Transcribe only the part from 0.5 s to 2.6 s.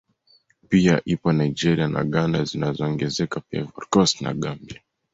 Pia ipo Nigeria na Ghana